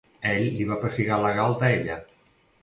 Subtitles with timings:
[0.29, 2.01] Ell li va pessigar la galta a ella.